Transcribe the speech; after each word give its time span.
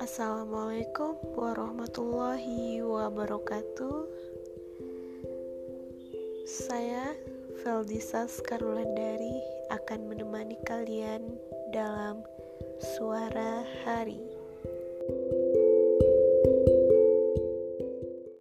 Assalamualaikum 0.00 1.12
warahmatullahi 1.36 2.80
wabarakatuh. 2.80 4.08
Saya 6.48 7.12
Feldisa 7.60 8.24
Skarulandari 8.24 9.44
akan 9.68 10.08
menemani 10.08 10.56
kalian 10.64 11.36
dalam 11.76 12.24
Suara 12.80 13.60
Hari. 13.84 14.24